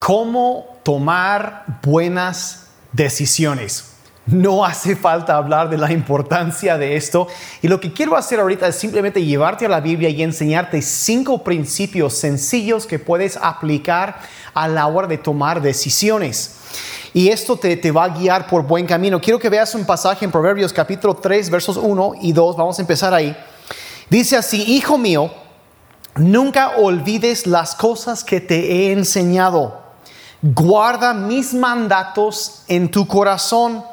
[0.00, 3.92] cómo tomar buenas decisiones.
[4.26, 7.28] No hace falta hablar de la importancia de esto.
[7.62, 11.44] Y lo que quiero hacer ahorita es simplemente llevarte a la Biblia y enseñarte cinco
[11.44, 14.20] principios sencillos que puedes aplicar
[14.54, 16.56] a la hora de tomar decisiones.
[17.12, 19.20] Y esto te, te, va a guiar por buen camino.
[19.20, 22.56] Quiero que veas un pasaje en Proverbios capítulo 3, versos 1 y 2.
[22.56, 23.36] Vamos a empezar ahí.
[24.08, 25.30] Dice así, hijo mío,
[26.16, 29.79] nunca olvides las cosas que te he enseñado
[30.42, 33.84] guarda mis mandatos en tu corazón.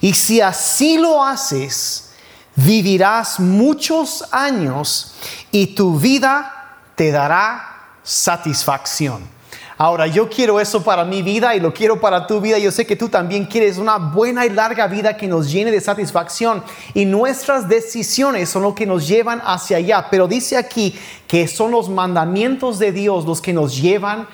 [0.00, 2.10] Y si así lo haces,
[2.56, 5.14] vivirás muchos años
[5.50, 9.30] y tu vida te dará satisfacción.
[9.78, 12.56] Ahora, yo quiero eso para mi vida y lo quiero para tu vida.
[12.58, 15.80] Yo sé que tú también quieres una buena y larga vida que nos llene de
[15.80, 16.62] satisfacción.
[16.94, 20.06] Y nuestras decisiones son lo que nos llevan hacia allá.
[20.08, 20.96] Pero dice aquí
[21.26, 24.28] que son los mandamientos de Dios los que nos llevan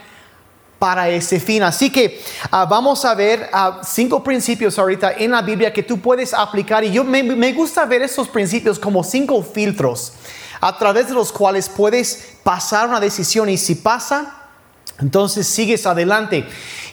[0.79, 1.63] para ese fin.
[1.63, 5.99] Así que ah, vamos a ver ah, cinco principios ahorita en la Biblia que tú
[5.99, 10.13] puedes aplicar y yo me, me, gusta ver esos principios como cinco filtros
[10.61, 14.35] a través de los cuales puedes pasar una decisión y si pasa,
[15.01, 16.45] entonces sigues adelante.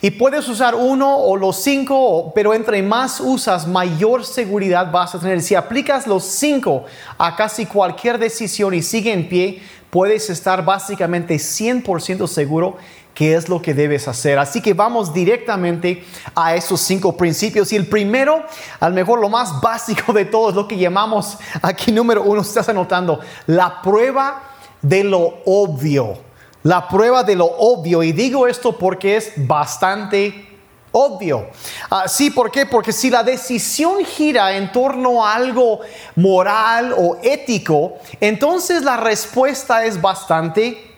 [0.02, 5.20] Y puedes usar uno o los cinco, pero entre más usas, mayor seguridad vas a
[5.20, 5.42] tener.
[5.42, 6.86] Si aplicas los cinco
[7.18, 12.78] a casi cualquier decisión y sigue en pie, puedes estar básicamente 100% seguro
[13.16, 14.38] qué es lo que debes hacer.
[14.38, 16.04] Así que vamos directamente
[16.36, 17.72] a esos cinco principios.
[17.72, 18.44] Y el primero,
[18.80, 22.70] al mejor lo más básico de todo, es lo que llamamos aquí número uno, estás
[22.70, 24.44] anotando, la prueba
[24.82, 26.18] de lo obvio.
[26.64, 28.04] La prueba de lo obvio.
[28.04, 30.50] Y digo esto porque es bastante
[30.92, 31.48] obvio.
[31.92, 32.66] Uh, sí, ¿por qué?
[32.66, 35.80] Porque si la decisión gira en torno a algo
[36.16, 40.95] moral o ético, entonces la respuesta es bastante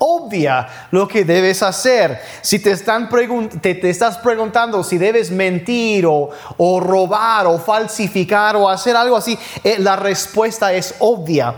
[0.00, 2.20] obvia lo que debes hacer.
[2.42, 3.08] Si te, están
[3.60, 9.38] te, estás preguntando si debes mentir o, o, robar o falsificar o hacer algo así,
[9.62, 11.54] eh, la respuesta es obvia.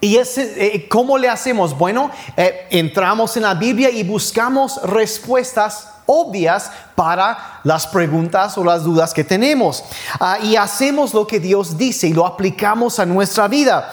[0.00, 1.76] ¿Y ese, eh, cómo le hacemos?
[1.76, 8.84] Bueno, eh, entramos en la Biblia y buscamos respuestas obvias para las preguntas o las
[8.84, 9.84] dudas que tenemos.
[10.18, 13.92] Ah, y hacemos lo que Dios dice y lo aplicamos a nuestra vida.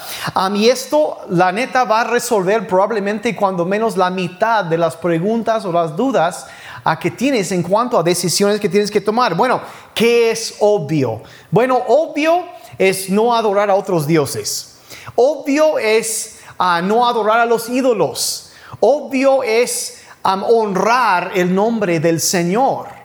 [0.56, 5.66] y esto, la neta, va a resolver probablemente cuando menos la mitad de las preguntas
[5.66, 6.48] o las dudas
[6.84, 9.36] a que tienes en cuanto a decisiones que tienes que tomar.
[9.36, 9.62] Bueno,
[9.94, 11.22] ¿qué es obvio?
[11.50, 12.46] Bueno, obvio
[12.78, 14.76] es no adorar a otros dioses.
[15.16, 18.52] Obvio es ah, no adorar a los ídolos.
[18.80, 23.04] Obvio es honrar el nombre del Señor.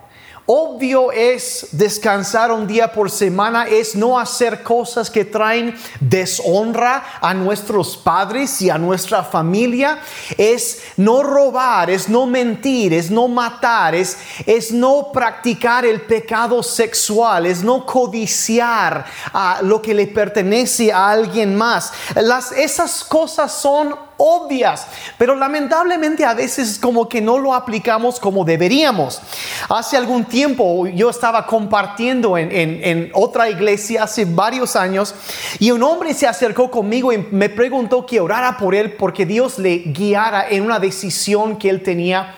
[0.51, 7.34] Obvio es descansar un día por semana, es no hacer cosas que traen deshonra a
[7.34, 9.99] nuestros padres y a nuestra familia,
[10.39, 16.62] es no robar, es no mentir, es no matar, es, es no practicar el pecado
[16.62, 19.05] sexual, es no codiciar
[19.35, 21.93] a lo que le pertenece a alguien más.
[22.15, 24.87] Las, esas cosas son obvias,
[25.17, 29.23] pero lamentablemente a veces como que no lo aplicamos como deberíamos.
[29.69, 35.15] Hace algún tiempo yo estaba compartiendo en, en, otra iglesia hace varios años
[35.59, 39.59] y un hombre se acercó conmigo y me preguntó que orara por él porque Dios
[39.59, 42.35] le guiara en una decisión que él tenía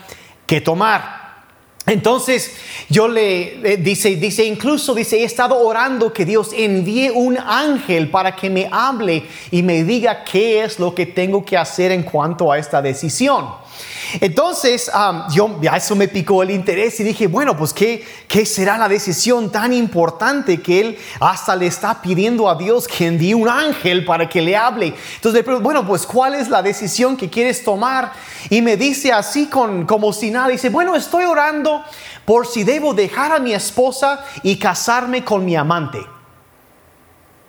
[0.46, 1.19] que tomar.
[1.90, 2.54] Entonces
[2.88, 8.36] yo le dice, dice, incluso dice, he estado orando que Dios envíe un ángel para
[8.36, 12.52] que me hable y me diga qué es lo que tengo que hacer en cuanto
[12.52, 13.46] a esta decisión.
[14.20, 14.90] Entonces,
[15.32, 18.88] yo, ya eso me picó el interés y dije, bueno, pues ¿qué, ¿qué será la
[18.88, 24.04] decisión tan importante que él hasta le está pidiendo a Dios que envíe un ángel
[24.04, 24.94] para que le hable?
[25.16, 28.12] Entonces le pregunto, bueno, pues ¿cuál es la decisión que quieres tomar?
[28.48, 31.84] Y me dice así con, como si nada, dice, bueno, estoy orando
[32.24, 36.00] por si debo dejar a mi esposa y casarme con mi amante.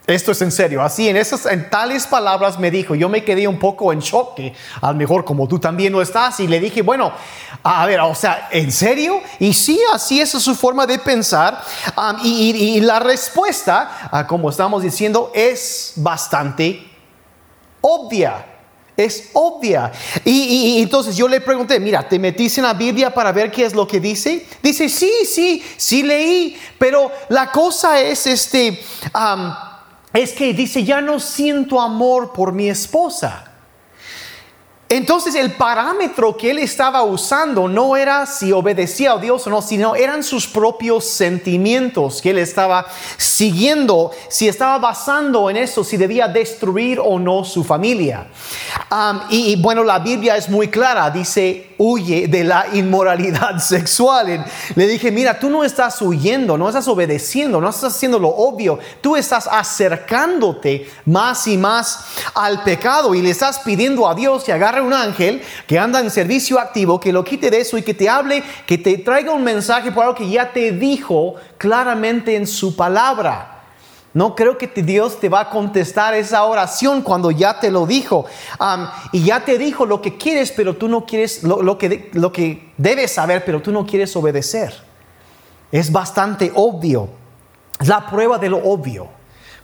[0.08, 0.82] Esto es en serio.
[0.82, 4.36] Así, en esas, en tales palabras me dijo, yo me quedé un poco en shock,
[4.36, 7.12] que a lo mejor como tú también lo estás, y le dije, bueno,
[7.62, 9.22] a ver, o sea, ¿en serio?
[9.40, 11.62] Y sí, así es su forma de pensar.
[12.24, 16.90] y, la respuesta, como estamos diciendo, es bastante
[17.82, 18.46] obvia.
[18.98, 19.92] Es obvia.
[20.26, 23.74] Y, entonces yo le pregunté, mira, ¿te metiste en la Biblia para ver qué es
[23.74, 24.48] lo que dice?
[24.62, 28.84] Dice, sí, sí, sí leí, pero la cosa es este
[30.14, 33.51] es que dice, ya no siento amor por mi esposa.
[34.92, 39.62] Entonces el parámetro que él estaba usando no era si obedecía a Dios o no,
[39.62, 42.86] sino eran sus propios sentimientos que él estaba
[43.16, 48.28] siguiendo, si estaba basando en eso, si debía destruir o no su familia.
[49.30, 54.46] y, bueno, la Biblia es muy clara, dice, huye de la inmoralidad sexual.
[54.76, 58.78] Le dije, mira, tú no estás huyendo, no estás obedeciendo, no estás haciendo lo obvio,
[59.00, 62.06] tú estás acercándote más y más
[62.36, 66.10] al pecado y le estás pidiendo a Dios que agarre un ángel que anda en
[66.10, 69.44] servicio activo, que lo quite de eso y que te hable, que te traiga un
[69.44, 73.52] mensaje por algo que ya te dijo claramente en su palabra.
[74.14, 78.26] No creo que Dios te va a contestar esa oración cuando ya te lo dijo.
[79.12, 82.72] y ya te dijo lo que quieres, pero tú no quieres, lo, que, lo que
[82.78, 84.74] debes saber, pero tú no quieres obedecer.
[85.72, 87.08] Es bastante obvio.
[87.80, 89.08] Es la prueba de lo obvio.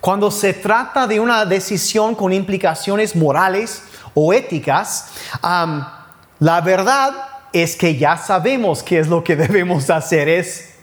[0.00, 3.82] Cuando se trata de una decisión con implicaciones morales,
[4.14, 5.10] o éticas,
[5.42, 7.12] la verdad
[7.52, 10.74] es que ya sabemos qué es lo que debemos hacer, es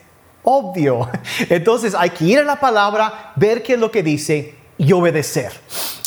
[0.44, 1.10] obvio.
[1.50, 5.52] Entonces hay que ir a la palabra, ver qué es lo que dice y obedecer.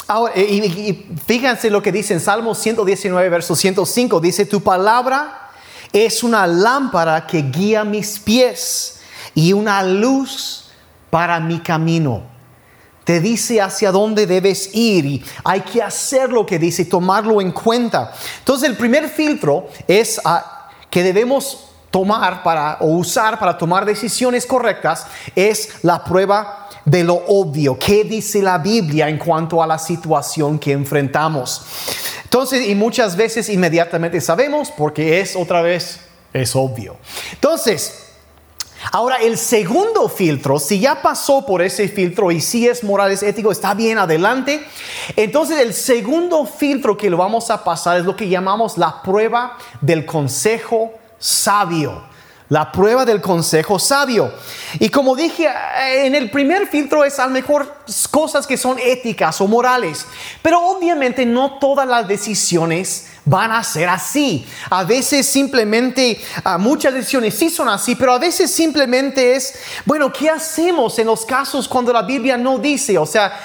[0.06, 5.50] Ahora, y, fíjense lo que dice en Salmo 119, verso 105, dice, tu palabra
[5.92, 9.00] es una lámpara que guía mis pies
[9.34, 10.70] y una luz
[11.10, 12.37] para mi camino
[13.08, 17.40] te dice hacia dónde debes ir y hay que hacer lo que dice y tomarlo
[17.40, 18.12] en cuenta.
[18.40, 24.44] Entonces el primer filtro es ah, que debemos tomar para o usar para tomar decisiones
[24.44, 27.78] correctas es la prueba de lo obvio.
[27.78, 31.62] ¿Qué dice la Biblia en cuanto a la situación que enfrentamos?
[32.24, 36.00] Entonces, y muchas veces inmediatamente sabemos porque es otra vez,
[36.34, 36.98] es obvio.
[37.32, 38.07] Entonces,
[38.92, 43.22] Ahora, el segundo filtro, si ya pasó por ese filtro y si es moral, es
[43.22, 44.64] ético, está bien adelante.
[45.16, 49.58] Entonces, el segundo filtro que lo vamos a pasar es lo que llamamos la prueba
[49.80, 52.04] del consejo sabio.
[52.48, 54.32] La prueba del consejo sabio.
[54.78, 55.50] Y como dije,
[56.06, 57.74] en el primer filtro es a lo mejor
[58.10, 60.06] cosas que son éticas o morales.
[60.40, 64.46] Pero obviamente no todas las decisiones van a ser así.
[64.70, 69.54] A veces simplemente, ah, muchas decisiones sí son así, pero a veces simplemente es,
[69.84, 72.96] bueno, ¿qué hacemos en los casos cuando la Biblia no dice?
[72.96, 73.38] O sea,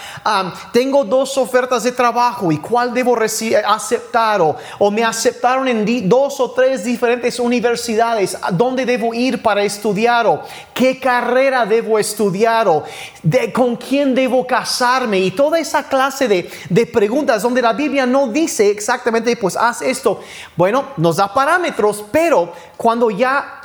[0.71, 3.17] tengo dos ofertas de trabajo y cuál debo
[3.65, 9.41] aceptar o, o me aceptaron en dos o tres diferentes universidades, ¿a dónde debo ir
[9.41, 10.41] para estudiar o
[10.73, 12.83] qué carrera debo estudiar o
[13.21, 18.05] de, con quién debo casarme y toda esa clase de, de preguntas donde la Biblia
[18.05, 20.21] no dice exactamente, pues, esto.
[20.55, 23.61] Bueno, nos da parámetros, pero cuando ya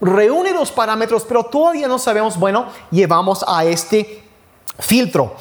[0.00, 4.22] reúne los parámetros, pero todavía no sabemos, bueno, llevamos a este
[4.78, 5.34] filtro.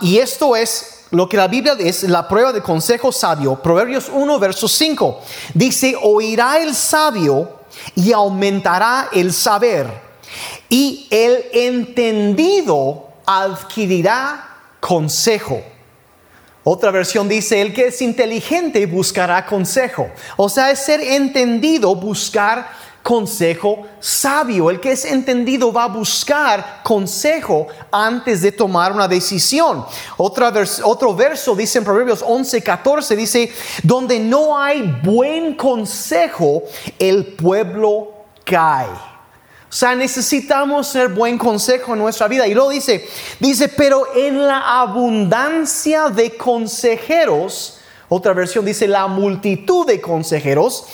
[0.00, 3.56] y esto es lo que la Biblia es la prueba de consejo sabio.
[3.56, 5.20] Proverbios 1, verso 5.
[5.54, 7.60] Dice, oirá el sabio
[7.94, 9.88] y aumentará el saber.
[10.70, 15.62] Y el entendido adquirirá consejo.
[16.64, 20.08] Otra versión dice, el que es inteligente buscará consejo.
[20.36, 22.68] O sea, es ser entendido, buscar
[23.02, 24.70] consejo sabio.
[24.70, 29.84] El que es entendido va a buscar consejo antes de tomar una decisión.
[30.16, 36.62] Otro verso dice en Proverbios 11, 14, dice, donde no hay buen consejo,
[36.96, 38.12] el pueblo
[38.44, 39.11] cae.
[39.72, 42.46] O sea, necesitamos ser buen consejo en nuestra vida.
[42.46, 43.08] Y luego dice,
[43.40, 47.78] dice, pero en la abundancia de consejeros,
[48.10, 50.84] otra versión dice, la multitud de consejeros,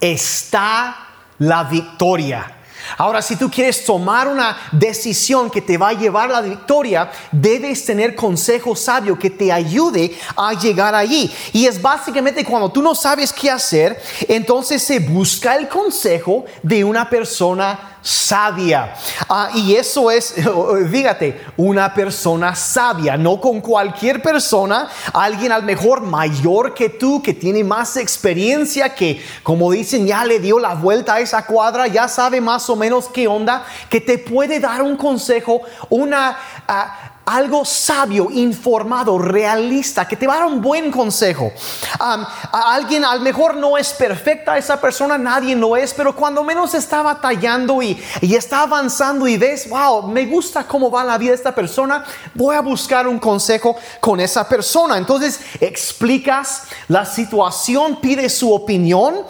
[0.00, 1.06] está
[1.38, 2.61] la victoria.
[2.96, 7.10] Ahora, si tú quieres tomar una decisión que te va a llevar a la victoria,
[7.30, 11.32] debes tener consejo sabio que te ayude a llegar allí.
[11.52, 16.84] Y es básicamente cuando tú no sabes qué hacer, entonces se busca el consejo de
[16.84, 18.94] una persona sabia.
[19.28, 20.34] Ah, y eso es,
[20.90, 27.32] fíjate, una persona sabia, no con cualquier persona, alguien al mejor mayor que tú, que
[27.32, 32.08] tiene más experiencia, que como dicen, ya le dio la vuelta a esa cuadra, ya
[32.08, 36.36] sabe más o menos qué onda, que te puede dar un consejo, una...
[36.66, 41.52] Ah, algo sabio, informado, realista, que te va a dar un buen consejo.
[41.98, 46.42] a alguien a lo mejor no es perfecta esa persona, nadie lo es, pero cuando
[46.42, 51.30] menos está batallando y, está avanzando y ves, wow, me gusta cómo va la vida
[51.30, 54.96] de esta persona, voy a buscar un consejo con esa persona.
[54.98, 59.22] Entonces explicas la situación, pides su opinión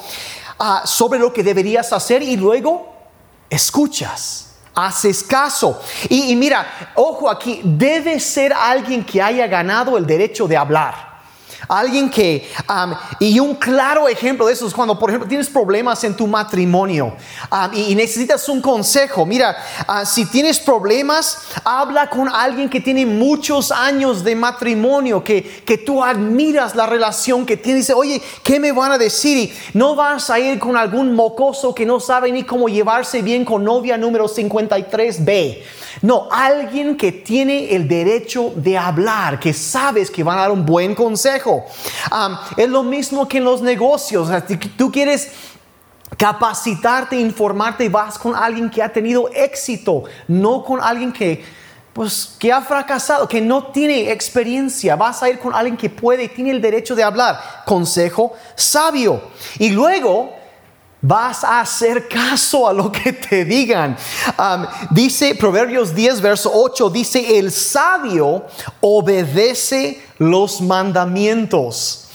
[0.59, 2.93] ah, sobre lo que deberías hacer y luego
[3.51, 5.81] escuchas haces caso.
[6.09, 11.12] Y, mira, ojo aquí, debe ser alguien que haya ganado el derecho de hablar.
[11.69, 12.51] Alguien que,
[13.21, 17.15] y un claro ejemplo de eso es cuando, por ejemplo, tienes problemas en tu matrimonio
[17.73, 19.25] y, necesitas un consejo.
[19.25, 25.63] Mira, ah, si tienes problemas, habla con alguien que tiene muchos años de matrimonio, que,
[25.65, 27.79] que tú admiras la relación que tiene.
[27.79, 29.39] Dice, oye, ¿qué me van a decir?
[29.39, 33.45] Y no vas a ir con algún mocoso que no sabe ni cómo llevarse bien
[33.45, 35.63] con novia número 53B.
[36.03, 40.67] No, alguien que tiene el derecho de hablar, que sabes que van a dar un
[40.67, 41.65] buen consejo.
[42.57, 44.29] es lo mismo que en los negocios.
[44.77, 45.31] tú quieres
[46.17, 52.51] capacitarte, informarte, vas con alguien que ha tenido éxito, no con alguien que pues que
[52.51, 56.51] ha fracasado, que no tiene experiencia, vas a ir con alguien que puede y tiene
[56.51, 57.39] el derecho de hablar.
[57.67, 59.21] Consejo sabio.
[59.59, 60.33] Y luego
[61.03, 63.97] vas a hacer caso a lo que te digan.
[64.91, 68.47] dice Proverbios 10, verso 8, dice, el sabio
[68.81, 72.09] obedece los mandamientos,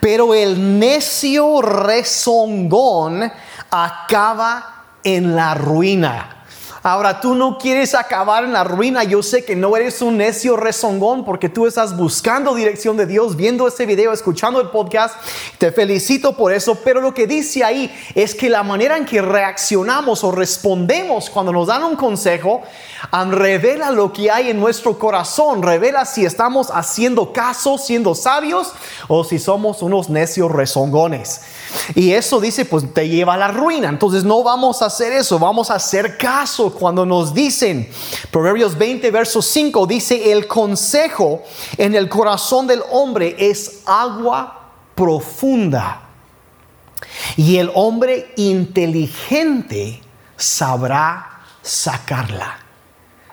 [0.00, 3.32] pero el necio rezongón
[3.70, 6.43] acaba en la ruina.
[6.86, 9.04] Ahora tú no quieres acabar en la ruina.
[9.04, 13.36] Yo sé que no eres un necio rezongón porque tú estás buscando dirección de Dios,
[13.36, 15.16] viendo este video, escuchando el podcast.
[15.56, 16.74] Te felicito por eso.
[16.84, 21.52] Pero lo que dice ahí es que la manera en que reaccionamos o respondemos cuando
[21.52, 22.60] nos dan un consejo
[23.30, 25.62] revela lo que hay en nuestro corazón.
[25.62, 28.72] Revela si estamos haciendo caso, siendo sabios
[29.08, 31.40] o si somos unos necios rezongones.
[31.94, 33.88] Y eso dice, pues te lleva a la ruina.
[33.88, 37.88] Entonces no vamos a hacer eso, vamos a hacer caso cuando nos dicen.
[38.30, 41.42] Proverbios 20, verso 5 dice, el consejo
[41.76, 46.02] en el corazón del hombre es agua profunda.
[47.36, 50.00] Y el hombre inteligente
[50.36, 52.58] sabrá sacarla.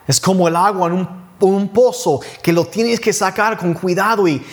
[0.07, 1.07] Es como el agua en
[1.39, 4.45] un, pozo que lo tienes que sacar con cuidado y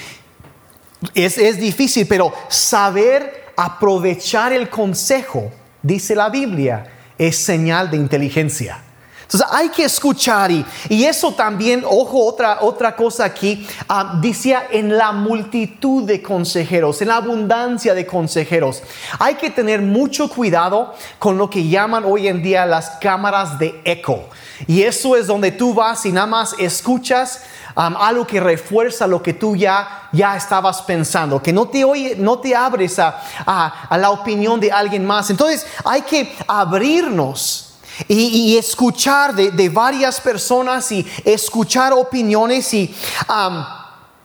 [1.15, 5.51] es difícil, pero saber aprovechar el consejo,
[5.83, 8.83] dice la Biblia, es señal de inteligencia.
[9.29, 14.69] Entonces hay que escuchar y, y eso también, ojo, otra, otra cosa aquí, uh, decía
[14.71, 18.83] en la multitud de consejeros, en la abundancia de consejeros.
[19.19, 23.79] Hay que tener mucho cuidado con lo que llaman hoy en día las cámaras de
[23.85, 24.31] eco.
[24.67, 27.43] Y eso es donde tú vas y nada más escuchas
[27.79, 32.41] algo que refuerza lo que tú ya, ya estabas pensando, que no te, oye, no
[32.41, 35.31] te abres a, a, la opinión de alguien más.
[35.31, 37.75] Entonces hay que abrirnos
[38.09, 42.95] y, escuchar de, de, varias personas y escuchar opiniones y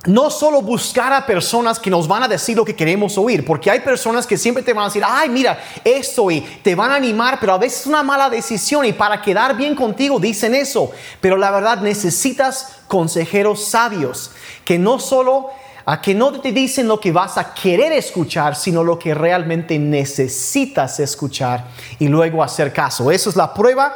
[0.06, 3.72] no solo buscar a personas que nos van a decir lo que queremos oír, porque
[3.72, 6.96] hay personas que siempre te van a decir, ay, mira, esto y te van a
[6.96, 10.92] animar, pero a veces es una mala decisión y para quedar bien contigo dicen eso,
[11.22, 14.32] pero la verdad necesitas consejeros sabios
[14.66, 15.50] que no solo
[15.86, 19.78] a que no te dicen lo que vas a querer escuchar, sino lo que realmente
[19.80, 21.66] necesitas escuchar
[22.00, 23.12] y luego hacer caso.
[23.12, 23.94] Eso es la prueba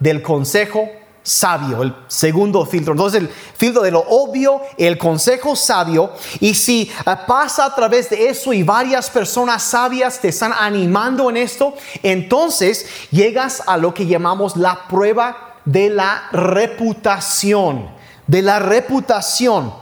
[0.00, 0.88] del consejo
[1.28, 2.92] sabio, el segundo filtro.
[2.92, 6.12] Entonces el filtro de lo obvio, el consejo sabio.
[6.40, 11.28] Y si eh, pasa a través de eso y varias personas sabias te están animando
[11.28, 17.90] en esto, entonces llegas a lo que llamamos la prueba de la reputación.
[18.26, 19.74] De la reputación.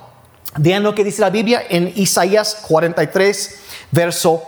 [0.56, 3.60] Vean lo que dice la Biblia en Isaías 43,
[3.92, 4.42] verso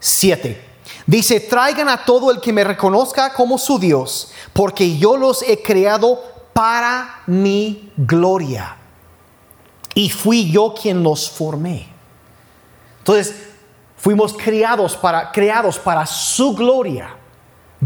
[0.00, 0.63] 7.
[1.06, 5.60] Dice, traigan a todo el que me reconozca como su Dios, porque yo los he
[5.60, 6.20] creado
[6.52, 8.76] para mi gloria.
[9.94, 11.88] Y fui yo quien los formé.
[12.98, 13.34] Entonces,
[13.98, 17.16] fuimos creados para, creados para su gloria.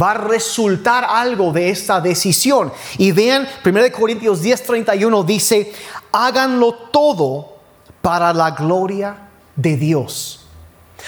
[0.01, 2.73] Va a resultar algo de esta decisión.
[2.99, 5.73] Y vean, 1 Corintios 10:31 dice,
[6.13, 7.57] háganlo todo
[8.01, 10.48] para la gloria de Dios.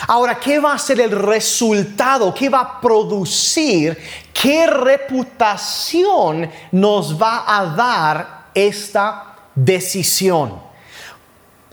[0.07, 2.33] Ahora, ¿qué va a ser el resultado?
[2.33, 3.99] ¿Qué va a producir?
[4.33, 10.71] ¿Qué reputación nos va a dar esta decisión?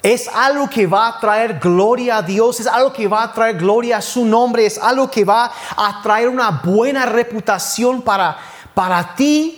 [0.02, 3.58] Es algo que va a traer gloria a Dios, es algo que va a traer
[3.58, 8.38] gloria a su nombre, es algo que va a traer una buena reputación para,
[8.74, 9.57] para ti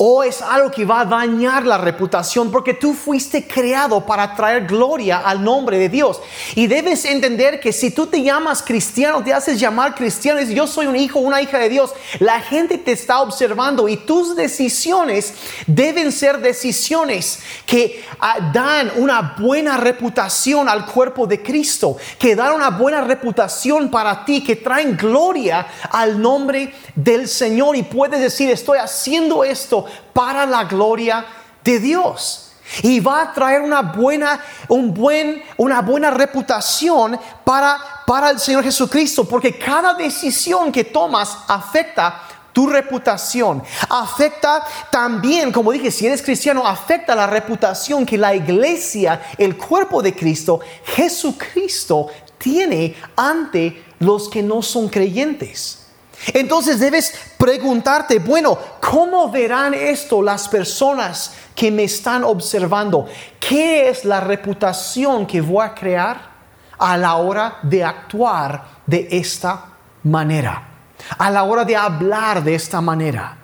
[0.00, 4.64] o es algo que va a dañar la reputación porque tú fuiste creado para traer
[4.64, 6.20] gloria al nombre de Dios.
[6.54, 10.68] Y debes entender que si tú te llamas cristiano, te haces llamar cristiano, y yo
[10.68, 15.34] soy un hijo, una hija de Dios, la gente te está observando y tus decisiones
[15.66, 22.54] deben ser decisiones que ah, dan una buena reputación al cuerpo de Cristo, que dan
[22.54, 28.48] una buena reputación para ti, que traen gloria al nombre del Señor y puedes decir,
[28.50, 31.24] estoy haciendo esto para la gloria
[31.64, 32.52] de Dios.
[32.82, 38.62] Y va a traer una buena, un buen, una buena reputación para, para el Señor
[38.62, 43.62] Jesucristo, porque cada decisión que tomas afecta tu reputación.
[43.88, 50.02] Afecta también, como dije, si eres cristiano, afecta la reputación que la iglesia, el cuerpo
[50.02, 55.77] de Cristo, Jesucristo, tiene ante los que no son creyentes.
[56.26, 63.06] Entonces debes preguntarte, bueno, ¿cómo verán esto las personas que me están observando?
[63.40, 66.30] ¿Qué es la reputación que voy a crear
[66.78, 69.72] a la hora de actuar de esta
[70.04, 70.68] manera?
[71.16, 73.36] A la hora de hablar de esta manera.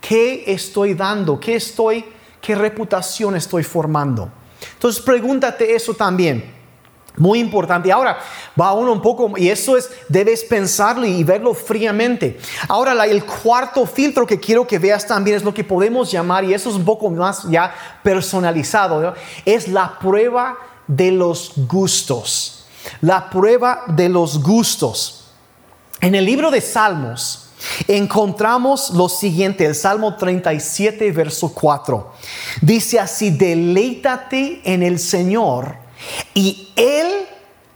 [0.00, 1.38] ¿Qué estoy dando?
[1.38, 2.04] ¿Qué estoy
[2.40, 4.28] qué reputación estoy formando?
[4.74, 6.61] Entonces pregúntate eso también.
[7.16, 7.92] Muy importante.
[7.92, 8.18] Ahora
[8.58, 12.38] va uno un poco, y eso es, debes pensarlo y verlo fríamente.
[12.68, 16.54] Ahora, el cuarto filtro que quiero que veas también es lo que podemos llamar, y
[16.54, 19.14] eso es un poco más ya personalizado,
[19.44, 22.64] es la prueba de los gustos.
[23.00, 25.24] La prueba de los gustos.
[26.00, 27.50] En el libro de Salmos
[27.86, 32.12] encontramos lo siguiente, el Salmo 37, verso 4.
[32.60, 35.81] Dice así, deleítate en el Señor
[36.34, 37.26] y Él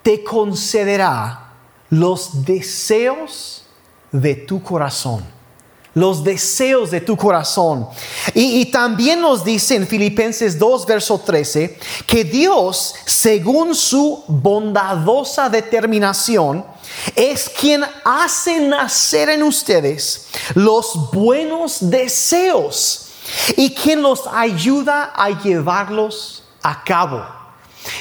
[0.02, 1.52] te concederá
[1.90, 3.64] los deseos
[4.12, 5.24] de tu corazón.
[5.94, 7.88] Los deseos de tu corazón.
[8.34, 16.66] Y, también nos dice en Filipenses 2, verso 13, que Dios, según su bondadosa determinación,
[17.14, 23.06] es quien hace nacer en ustedes los buenos deseos
[23.56, 27.35] y quien los ayuda a llevarlos a cabo.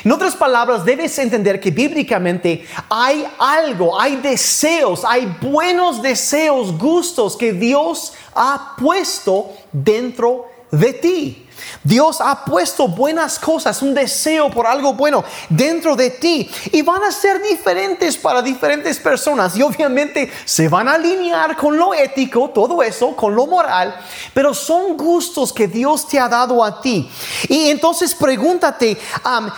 [0.03, 7.35] En otras palabras, debes entender que bíblicamente hay algo, hay deseos, hay buenos deseos, gustos
[7.35, 11.44] que Dios ha puesto dentro de ti.
[11.83, 17.03] Dios ha puesto buenas cosas, un deseo por algo bueno dentro de ti y van
[17.03, 22.49] a ser diferentes para diferentes personas y obviamente se van a alinear con lo ético,
[22.49, 23.95] todo eso, con lo moral,
[24.33, 27.09] pero son gustos que Dios te ha dado a ti.
[27.47, 28.97] Y entonces pregúntate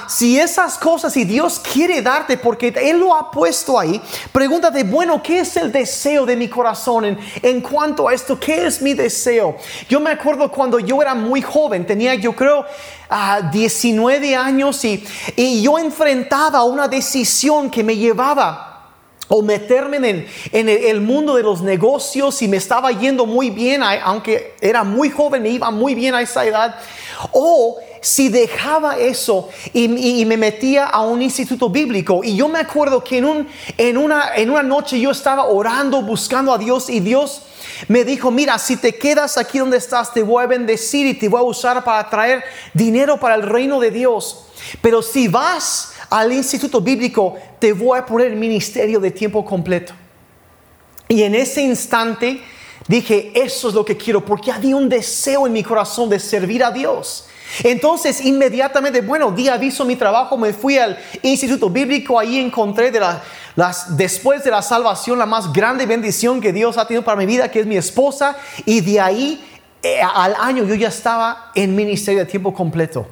[0.07, 5.21] si esas cosas, si Dios quiere darte porque Él lo ha puesto ahí, pregúntate, bueno,
[5.21, 8.39] ¿qué es el deseo de mi corazón en, en cuanto a esto?
[8.39, 9.57] ¿Qué es mi deseo?
[9.89, 12.63] Yo me acuerdo cuando yo era muy joven, tenía yo creo
[13.09, 18.66] a 19 años y yo enfrentaba una decisión que me llevaba
[19.27, 23.81] o meterme en, en el, mundo de los negocios y me estaba yendo muy bien,
[23.83, 26.75] aunque era muy joven, me iba muy bien a esa edad,
[27.31, 32.21] o si dejaba eso y, me metía a un instituto bíblico.
[32.23, 36.01] Y yo me acuerdo que en, un, en, una, en una noche yo estaba orando,
[36.01, 37.43] buscando a Dios y Dios
[37.87, 41.29] me dijo, mira, si te quedas aquí donde estás, te voy a bendecir y te
[41.29, 44.45] voy a usar para traer dinero para el reino de Dios.
[44.81, 49.93] Pero si vas al instituto bíblico, te voy a poner el ministerio de tiempo completo.
[51.07, 52.41] Y en ese instante
[52.87, 56.63] dije, eso es lo que quiero, porque había un deseo en mi corazón de servir
[56.63, 57.27] a Dios.
[57.63, 62.99] Entonces, inmediatamente, bueno, di aviso mi trabajo, me fui al instituto bíblico, ahí encontré de
[63.55, 67.25] las, después de la salvación la más grande bendición que Dios ha tenido para mi
[67.25, 69.45] vida, que es mi esposa, y de ahí
[69.81, 73.07] eh, al año yo ya estaba en ministerio de tiempo completo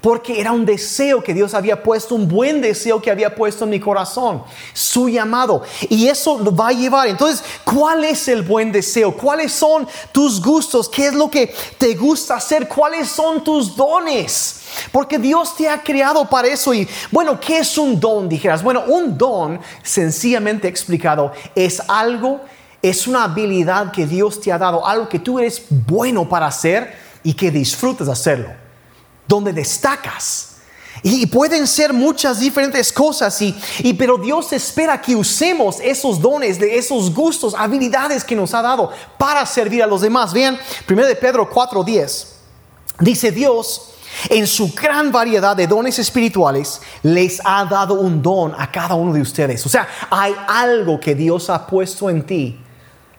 [0.00, 3.70] porque era un deseo que Dios había puesto, un buen deseo que había puesto en
[3.70, 5.62] mi corazón, su llamado.
[5.88, 7.08] Y eso lo va a llevar.
[7.08, 9.14] Entonces, ¿cuál es el buen deseo?
[9.16, 10.88] ¿Cuáles son tus gustos?
[10.88, 12.66] ¿Qué es lo que te gusta hacer?
[12.66, 14.62] ¿Cuáles son tus dones?
[14.90, 16.72] Porque Dios te ha creado para eso.
[16.72, 18.28] Y bueno, ¿qué es un don?
[18.28, 22.40] Dijeras, bueno, un don, sencillamente explicado, es algo,
[22.80, 26.94] es una habilidad que Dios te ha dado, algo que tú eres bueno para hacer
[27.22, 28.69] y que disfrutas hacerlo
[29.30, 30.48] donde destacas.
[31.02, 33.54] Y pueden ser muchas diferentes cosas, y,
[33.96, 38.90] pero Dios espera que usemos esos dones, de esos gustos, habilidades que nos ha dado
[39.16, 40.34] para servir a los demás.
[40.34, 42.26] Vean, 1 de Pedro 4:10.
[42.98, 43.92] Dice Dios,
[44.28, 49.12] en su gran variedad de dones espirituales, les ha dado un don a cada uno
[49.12, 49.64] de ustedes.
[49.64, 52.60] O sea, hay algo que Dios ha puesto en ti,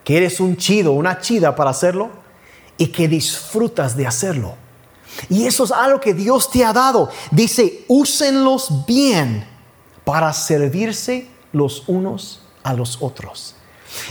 [0.03, 2.11] que eres un chido, una chida para hacerlo,
[2.77, 4.60] y que disfrutas de hacerlo.
[5.29, 7.09] Y eso es algo que Dios te ha dado.
[7.31, 9.45] Dice, úsenlos bien
[10.03, 13.55] para servirse los unos a los otros.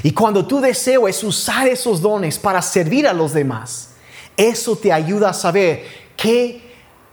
[0.02, 3.90] Y cuando tu deseo es usar esos dones para servir a los demás,
[4.36, 5.84] eso te ayuda a saber
[6.16, 6.60] qué,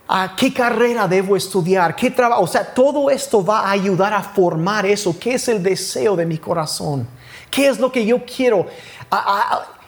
[0.08, 2.43] a qué carrera debo estudiar, qué trabajo.
[2.43, 5.17] O sea, todo esto va a ayudar a formar eso.
[5.19, 7.08] ¿Qué es el deseo de mi corazón?
[7.50, 8.67] ¿Qué es lo que yo quiero?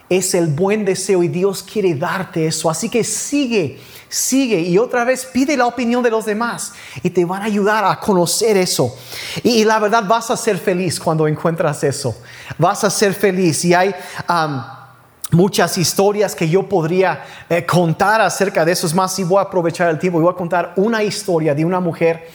[0.09, 2.69] Es el buen deseo y Dios quiere darte eso.
[2.69, 7.25] Así que sigue, sigue y otra vez pide la opinión de los demás y te
[7.25, 8.95] van a ayudar a conocer eso.
[9.43, 12.15] Y, la verdad vas a ser feliz cuando encuentras eso.
[12.57, 13.93] Vas a ser feliz y hay...
[15.31, 18.87] muchas historias que yo podría eh, contar acerca de eso.
[18.87, 21.79] Es más, si voy a aprovechar el tiempo voy a contar una historia de una
[21.79, 22.27] mujer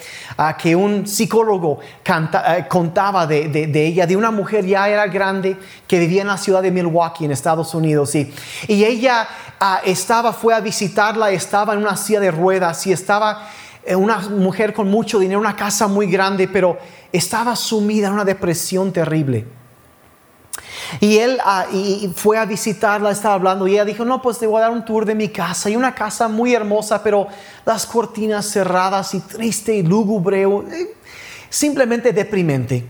[0.59, 6.23] que un psicólogo eh, contaba de, ella, de una mujer ya era grande que vivía
[6.23, 8.15] en la ciudad de Milwaukee, en Estados Unidos.
[8.15, 8.33] Y,
[8.67, 9.29] y ella
[9.61, 13.49] ah, estaba, fue a visitarla, estaba en una silla de ruedas y estaba
[13.85, 16.79] eh, una mujer con mucho dinero, una casa muy grande, pero
[17.13, 19.47] estaba sumida en una depresión terrible.
[21.01, 24.47] Y él ah, y fue a visitarla, estaba hablando y ella dijo, no, pues te
[24.47, 25.71] voy a dar un tour de mi casa.
[25.71, 27.27] Y una casa muy hermosa, pero
[27.65, 30.95] las cortinas cerradas y triste y lúgubre, eh,
[31.49, 32.87] simplemente deprimente.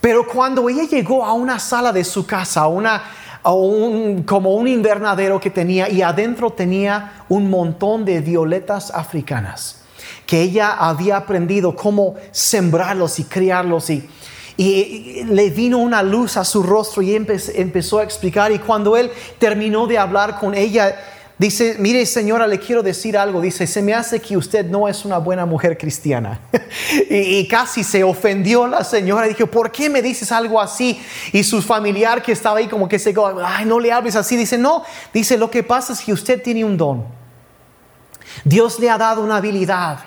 [0.00, 3.02] Pero cuando ella llegó a una sala de su casa, una,
[3.42, 9.76] como un invernadero que tenía y adentro tenía un montón de violetas africanas
[10.30, 14.08] que ella había aprendido cómo sembrarlos y criarlos y
[14.56, 18.52] y le vino una luz a su rostro y empezó a explicar.
[18.52, 20.96] Y cuando él terminó de hablar con ella,
[21.38, 23.40] dice, mire señora, le quiero decir algo.
[23.40, 26.40] Dice, se me hace que usted no es una buena mujer cristiana.
[27.10, 29.26] y, casi se ofendió la señora.
[29.26, 31.00] Dijo, ¿por qué me dices algo así?
[31.32, 34.36] Y su familiar que estaba ahí como que se, ay, no le hables así.
[34.36, 37.04] Dice, no, dice, lo que pasa es que usted tiene un don.
[38.44, 39.98] Dios le ha dado una habilidad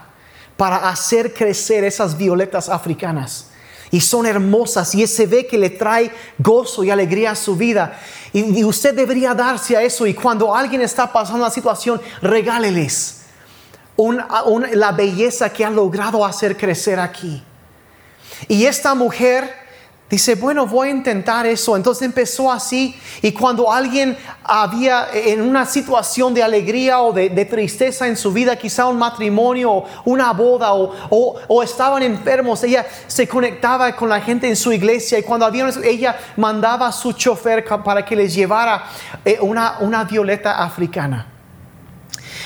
[0.55, 3.47] para hacer crecer esas violetas africanas
[3.93, 7.99] y son hermosas y se ve que le trae gozo y alegría a su vida.
[8.33, 13.21] Y, usted debería darse a eso y cuando alguien está pasando una situación, regáleles
[13.95, 17.43] la belleza que ha logrado hacer crecer aquí.
[18.47, 19.53] Y esta mujer
[20.13, 21.75] Dice, bueno, voy a intentar eso.
[21.75, 28.07] Entonces empezó así y cuando alguien había en una situación de alegría o de, tristeza
[28.07, 33.95] en su vida, quizá un matrimonio o una boda o, estaban enfermos, ella se conectaba
[33.95, 38.05] con la gente en su iglesia y cuando había, ella mandaba a su chofer para
[38.05, 38.83] que les llevara
[39.25, 41.27] eh, una, una violeta africana.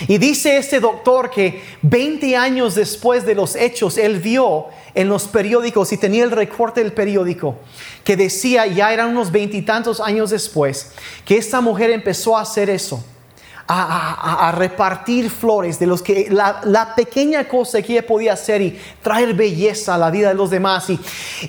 [0.07, 5.27] Y dice este doctor que 20 años después de los hechos, él vio en los
[5.27, 7.55] periódicos y tenía el recorte del periódico
[8.03, 10.91] que decía, ya eran unos veintitantos años después,
[11.23, 13.03] que esta mujer empezó a hacer eso.
[13.69, 19.33] A, repartir flores de los que la, pequeña cosa que ella podía hacer y traer
[19.33, 20.89] belleza a la vida de los demás.
[20.89, 20.97] Y,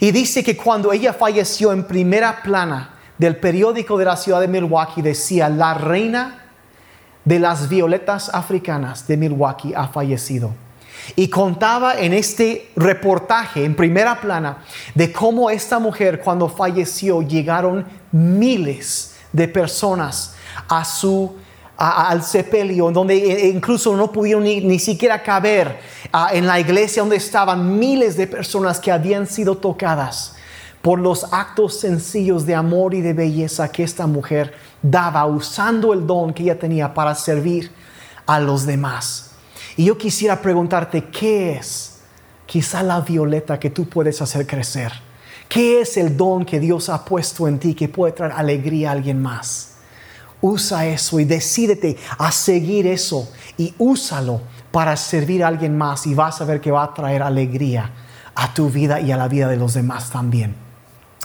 [0.00, 4.48] y dice que cuando ella falleció en primera plana del periódico de la ciudad de
[4.48, 6.44] Milwaukee decía, la reina
[7.24, 10.52] de las violetas africanas de Milwaukee ha fallecido.
[11.16, 14.58] Y contaba en este reportaje, en primera plana,
[14.94, 20.34] de cómo esta mujer cuando falleció llegaron miles de personas
[20.68, 21.34] a su,
[21.76, 25.78] al sepelio, donde e, e incluso no pudieron ni, siquiera caber
[26.32, 30.34] en la iglesia donde estaban miles de personas que habían sido tocadas
[30.82, 36.06] por los actos sencillos de amor y de belleza que esta mujer daba usando el
[36.06, 37.70] don que ella tenía para servir
[38.26, 39.27] a los demás.
[39.78, 42.00] Y yo quisiera preguntarte, ¿qué es
[42.46, 44.92] quizá la violeta que tú puedes hacer crecer?
[45.48, 48.92] ¿Qué es el don que Dios ha puesto en ti que puede traer alegría a
[48.94, 49.76] alguien más?
[50.40, 54.40] Usa eso y decídete a seguir eso y úsalo
[54.72, 57.88] para servir a alguien más y vas a ver que va a traer alegría
[58.34, 60.67] a tu vida y a la vida de los demás también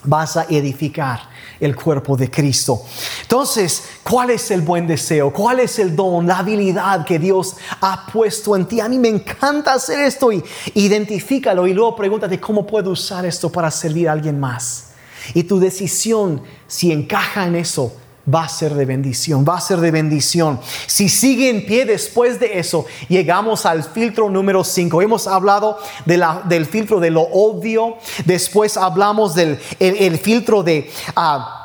[0.03, 1.21] vas a edificar
[1.59, 2.81] el cuerpo de Cristo.
[3.21, 5.31] Entonces, ¿cuál es el buen deseo?
[5.31, 8.79] ¿Cuál es el don, la habilidad que Dios ha puesto en ti?
[8.79, 13.51] A mí me encanta hacer esto y identifícalo y luego pregúntate cómo puedo usar esto
[13.51, 14.89] para servir a alguien más.
[15.33, 17.93] Y tu decisión, si encaja en eso,
[18.31, 20.59] va a ser de bendición, va a ser de bendición.
[20.87, 25.01] Si sigue en pie después de eso, llegamos al filtro número 5.
[25.01, 30.89] Hemos hablado de la, del filtro de lo obvio, después hablamos del el, filtro de...
[31.15, 31.59] Ah,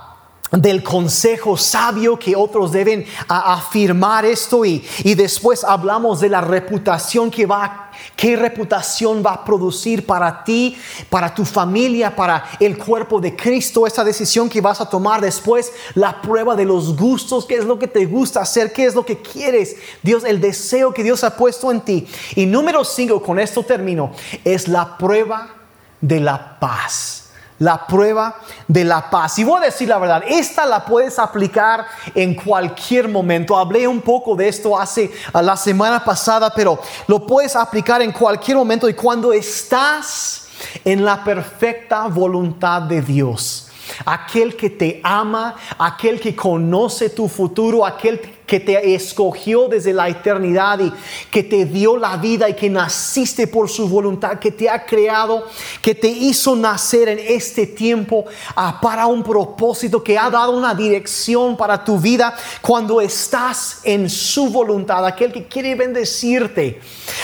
[0.51, 7.31] del consejo sabio que otros deben afirmar esto y, y después hablamos de la reputación
[7.31, 10.77] que va a ¿Qué reputación va a producir para ti,
[11.09, 13.87] para tu familia, para el cuerpo de Cristo?
[13.87, 17.79] Esa decisión que vas a tomar después, la prueba de los gustos, qué es lo
[17.79, 21.37] que te gusta hacer, qué es lo que quieres, Dios, el deseo que Dios ha
[21.37, 22.07] puesto en ti.
[22.35, 24.13] Y número cinco, con esto termino,
[24.45, 25.55] es la prueba
[26.01, 27.28] de la paz
[27.59, 29.39] la prueba de la paz.
[29.39, 33.57] Y voy a decir la verdad, esta la puedes aplicar en cualquier momento.
[33.57, 38.57] Hablé un poco de esto hace la semana pasada, pero lo puedes aplicar en cualquier
[38.57, 40.49] momento y cuando estás
[40.85, 43.65] en la perfecta voluntad de Dios.
[44.05, 50.09] aquel que te ama, aquel que conoce tu futuro, aquel que te escogió desde la
[50.09, 50.93] eternidad y
[51.31, 55.47] que te dio la vida y que naciste por su voluntad, que te ha creado,
[55.81, 58.25] que te hizo nacer en este tiempo
[58.57, 64.11] ah, para un propósito, que ha dado una dirección para tu vida cuando estás en
[64.11, 66.81] su voluntad, aquel que quiere bendecirte,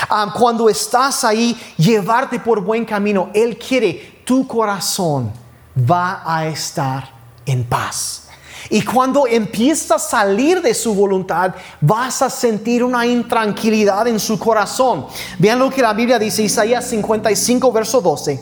[0.09, 5.45] ah, cuando estás ahí, llevarte por buen camino, Él quiere tu corazón
[5.77, 7.11] va a estar
[7.47, 8.24] en paz.
[8.71, 14.39] Y cuando empiezas a salir de su voluntad, vas a sentir una intranquilidad en su
[14.39, 15.07] corazón.
[15.39, 18.41] Vean lo que la Biblia dice, Isaías 55, verso 12.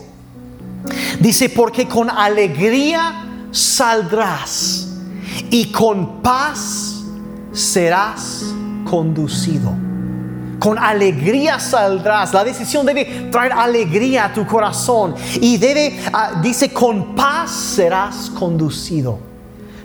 [1.19, 4.87] Dice, porque con alegría saldrás
[5.49, 7.03] y con paz
[7.51, 8.43] serás
[8.89, 9.71] conducido.
[10.59, 12.33] Con alegría saldrás.
[12.33, 15.13] La decisión debe traer alegría a tu corazón.
[15.41, 19.32] Y debe, ah, dice, con paz serás conducido.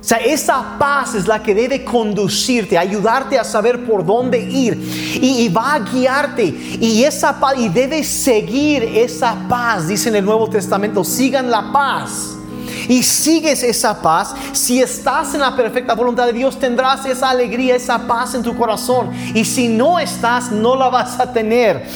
[0.08, 4.72] Sea, esa paz es la que debe conducirte, ayudarte a saber por dónde ir
[5.20, 6.44] y, va a guiarte.
[6.80, 11.70] Y esa paz, y debes seguir esa paz, dice en el Nuevo Testamento, sigan la
[11.70, 12.36] paz.
[12.88, 17.76] Y sigues esa paz, si estás en la perfecta voluntad de Dios, tendrás esa alegría,
[17.76, 19.10] esa paz en tu corazón.
[19.34, 21.86] Y si no estás, no la vas a tener.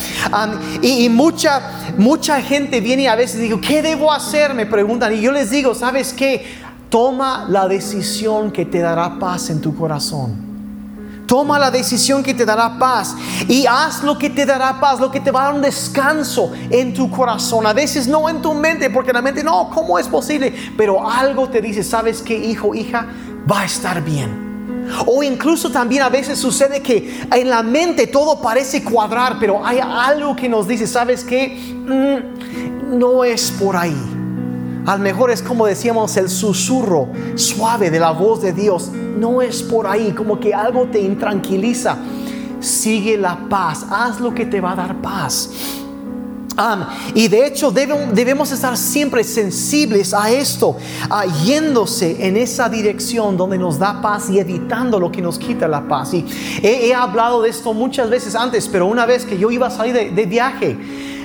[0.83, 4.53] y, y, mucha, mucha gente viene y a veces digo, ¿qué debo hacer?
[4.53, 5.15] Me preguntan.
[5.15, 6.61] Y yo les digo, ¿sabes qué?
[6.93, 11.25] Toma la decisión que te dará paz en tu corazón.
[11.27, 13.17] Toma la decisión que te dará paz
[13.49, 16.53] y haz lo que te dará paz, lo que te va a dar un descanso
[16.69, 17.67] en tu corazón.
[17.67, 20.55] A veces no en tu mente, porque la mente no, ¿cómo es posible?
[20.77, 23.07] Pero algo te dice, ¿sabes qué, hijo, hija?
[23.51, 24.85] Va a estar bien.
[25.07, 29.79] O incluso también a veces sucede que en la mente todo parece cuadrar, pero hay
[29.79, 31.57] algo que nos dice, ¿sabes qué?
[31.75, 34.22] Mm, no es por ahí.
[34.85, 38.91] Al mejor es como decíamos el susurro suave de la voz de Dios.
[39.17, 41.97] No es por ahí, como que algo te intranquiliza.
[42.59, 45.51] Sigue la paz, haz lo que te va a dar paz.
[47.15, 50.77] y de hecho debemos, estar siempre sensibles a esto,
[51.45, 55.87] yéndose en esa dirección donde nos da paz y evitando lo que nos quita la
[55.87, 56.13] paz.
[56.13, 56.27] Y
[56.61, 60.13] he, hablado de esto muchas veces antes, pero una vez que yo iba a salir
[60.13, 60.77] de, viaje,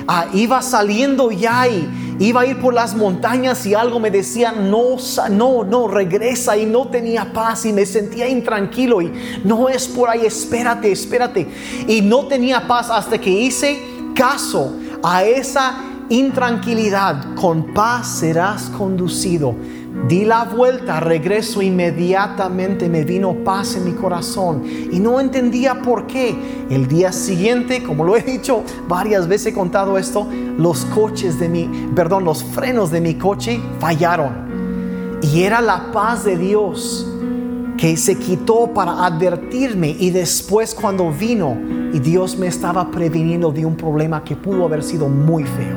[0.08, 4.52] ah, iba saliendo ya y Iba a ir por las montañas y algo me decía,
[4.52, 4.98] no,
[5.30, 9.12] no, no, regresa y no tenía paz y me sentía intranquilo y
[9.44, 11.48] no es por ahí, espérate, espérate.
[11.88, 13.80] Y no tenía paz hasta que hice
[14.16, 15.78] caso a esa
[16.10, 17.36] intranquilidad.
[17.36, 19.56] Con paz serás conducido
[20.06, 26.08] Di la vuelta, regreso inmediatamente, me vino paz en mi corazón y no entendía por
[26.08, 26.34] qué.
[26.70, 30.26] El día siguiente, como lo he dicho varias veces, he contado esto,
[30.58, 34.48] los coches de mi, perdón, los frenos de mi coche fallaron.
[35.22, 37.06] Y era la paz de Dios
[37.78, 41.58] que se quitó para advertirme y después cuando vino
[41.92, 45.76] y Dios me estaba previniendo de un problema que pudo haber sido muy feo.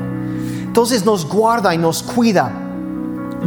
[0.63, 2.70] Entonces nos guarda y nos cuida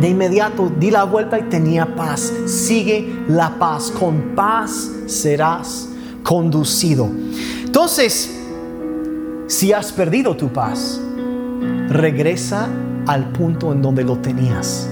[0.01, 2.33] de inmediato di la vuelta y tenía paz.
[2.47, 3.91] Sigue la paz.
[3.91, 5.89] Con paz serás
[6.23, 7.09] conducido.
[7.65, 8.31] Entonces,
[9.47, 11.01] si has perdido tu paz,
[11.89, 12.69] regresa
[13.07, 14.89] al punto en donde lo tenías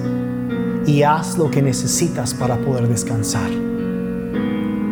[0.87, 3.51] y haz lo que necesitas para poder descansar.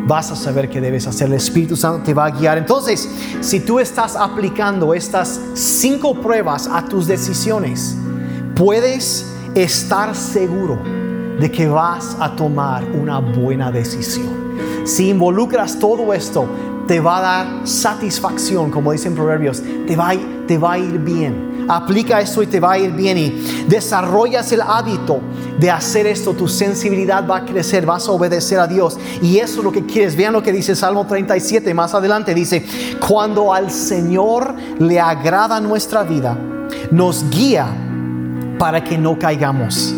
[0.06, 1.28] Vas a saber que debes hacer.
[1.28, 2.58] El Espíritu Santo te va a guiar.
[2.58, 3.08] Entonces,
[3.40, 7.96] si tú estás aplicando estas cinco pruebas a tus decisiones,
[8.56, 10.78] puedes estar seguro
[11.38, 14.50] de que vas a tomar una buena decisión.
[14.84, 16.46] Si involucras todo esto,
[16.86, 20.12] te va a dar satisfacción, como dicen proverbios, te va,
[20.46, 21.66] te va a ir bien.
[21.68, 23.30] Aplica esto y te va a ir bien y
[23.68, 25.20] desarrollas el hábito
[25.58, 28.98] de hacer esto, tu sensibilidad va a crecer, vas a obedecer a Dios.
[29.22, 30.16] Y eso es lo que quieres.
[30.16, 32.66] Vean lo que dice Salmo 37, más adelante dice,
[33.06, 36.36] cuando al Señor le agrada nuestra vida,
[36.90, 37.89] nos guía
[38.60, 39.94] para que no caigamos.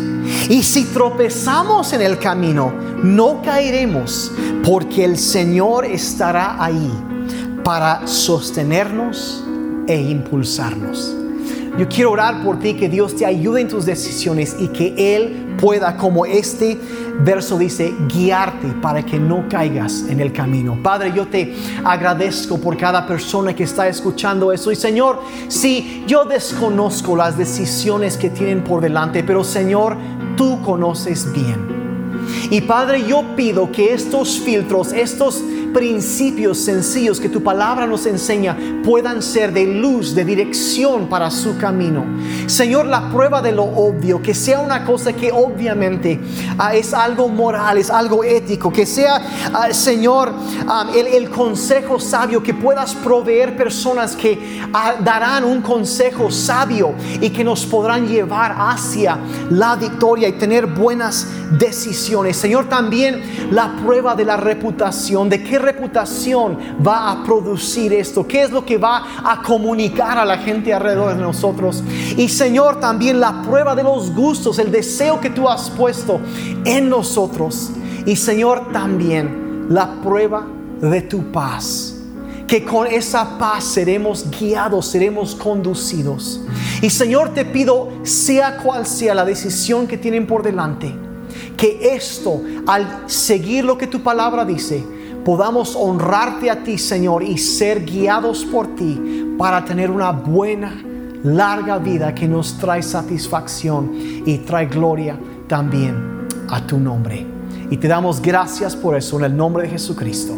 [0.49, 2.73] Y si tropezamos en el camino,
[3.03, 4.31] no caeremos,
[4.63, 6.89] porque el Señor estará ahí
[7.65, 9.43] para sostenernos
[9.85, 11.22] e impulsarnos.
[11.77, 15.55] Yo quiero orar por ti, que Dios te ayude en tus decisiones y que Él
[15.59, 16.77] pueda, como este
[17.19, 20.77] verso dice, guiarte para que no caigas en el camino.
[20.83, 24.71] Padre, yo te agradezco por cada persona que está escuchando eso.
[24.71, 29.97] Y Señor, si yo desconozco las decisiones que tienen por delante, pero Señor,
[30.37, 31.83] tú conoces bien.
[32.51, 38.55] Y Padre, yo pido que estos filtros, estos principios sencillos que tu palabra nos enseña
[38.83, 42.05] puedan ser de luz, de dirección para su camino.
[42.47, 46.19] Señor, la prueba de lo obvio, que sea una cosa que obviamente
[46.57, 49.21] ah, es algo moral, es algo ético, que sea,
[49.53, 50.33] ah, Señor,
[50.67, 54.61] ah, el, consejo sabio, que puedas proveer personas que
[55.03, 59.17] darán un consejo sabio y que nos podrán llevar hacia
[59.49, 62.37] la victoria y tener buenas decisiones.
[62.37, 68.43] Señor, también la prueba de la reputación, de qué reputación va a producir esto, qué
[68.43, 71.83] es lo que va a comunicar a la gente alrededor de nosotros.
[72.17, 76.19] Y Señor, también la prueba de los gustos, el deseo que tú has puesto
[76.65, 77.71] en nosotros.
[78.05, 80.45] Y Señor, también la prueba
[80.81, 81.93] de tu paz
[82.47, 86.41] que con esa paz seremos guiados, seremos conducidos.
[86.83, 90.93] Y Señor, te pido, sea cual sea la decisión que tienen por delante,
[91.57, 94.83] que esto, al seguir lo que tu palabra dice,
[95.23, 100.83] podamos honrarte a ti, Señor, y ser guiados por ti para tener una buena,
[101.23, 103.91] larga vida que nos trae satisfacción
[104.25, 107.25] y trae gloria también a tu nombre.
[107.69, 110.33] Y te damos gracias por eso en el nombre de Jesucristo.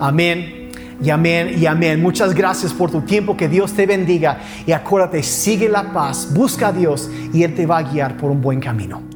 [0.00, 0.70] Amén.
[1.02, 2.00] Y amén y amén.
[2.00, 3.36] Muchas gracias por tu tiempo.
[3.36, 4.38] Que Dios te bendiga.
[4.64, 8.30] Y acuérdate, sigue la paz, busca a Dios y Él te va a guiar por
[8.30, 9.11] un buen camino.